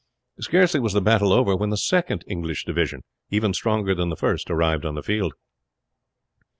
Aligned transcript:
Scarcely 0.39 0.79
was 0.79 0.93
the 0.93 0.99
battle 1.01 1.31
over 1.31 1.55
when 1.55 1.69
the 1.69 1.77
second 1.77 2.23
English 2.25 2.65
division, 2.65 3.03
even 3.29 3.53
stronger 3.53 3.93
than 3.93 4.09
the 4.09 4.15
first, 4.15 4.49
arrived 4.49 4.83
on 4.83 4.95
the 4.95 5.03
field. 5.03 5.33